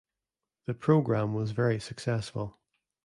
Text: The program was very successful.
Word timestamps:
The 0.65 0.73
program 0.73 1.35
was 1.35 1.51
very 1.51 1.79
successful. 1.79 2.57